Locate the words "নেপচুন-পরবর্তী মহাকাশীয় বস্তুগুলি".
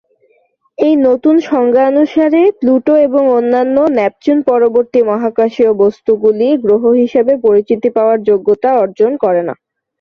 3.97-6.47